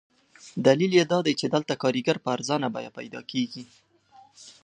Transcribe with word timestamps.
دلیل 0.65 0.91
یې 0.99 1.03
دادی 1.13 1.33
چې 1.39 1.45
دلته 1.55 1.73
کارګر 1.81 2.17
په 2.23 2.29
ارزانه 2.35 2.67
بیه 2.73 2.91
پیدا 2.97 3.21
کېږي. 3.31 3.63